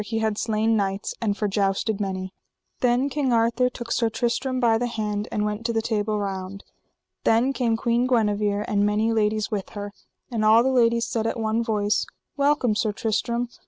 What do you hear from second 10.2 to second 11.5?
and all the ladies said at